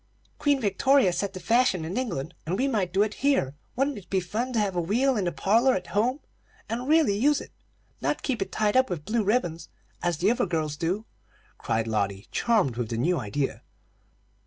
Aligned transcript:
"Queen 0.39 0.59
Victoria 0.59 1.13
set 1.13 1.33
the 1.33 1.39
fashion 1.39 1.85
in 1.85 1.95
England, 1.95 2.33
and 2.47 2.57
we 2.57 2.67
might 2.67 2.91
do 2.91 3.03
it 3.03 3.13
here. 3.21 3.55
Wouldn't 3.75 3.99
it 3.99 4.09
be 4.09 4.19
fun 4.19 4.51
to 4.53 4.59
have 4.59 4.75
a 4.75 4.81
wheel 4.81 5.15
in 5.15 5.25
the 5.25 5.31
parlor 5.31 5.75
at 5.75 5.85
home, 5.93 6.21
and 6.67 6.87
really 6.87 7.15
use 7.15 7.39
it; 7.39 7.51
not 8.01 8.23
keep 8.23 8.41
it 8.41 8.51
tied 8.51 8.75
up 8.75 8.89
with 8.89 9.05
blue 9.05 9.23
ribbons, 9.23 9.69
as 10.01 10.17
the 10.17 10.31
other 10.31 10.47
girls 10.47 10.75
do!" 10.75 11.05
cried 11.59 11.85
Lotty, 11.85 12.27
charmed 12.31 12.77
with 12.77 12.89
the 12.89 12.97
new 12.97 13.19
idea. 13.19 13.61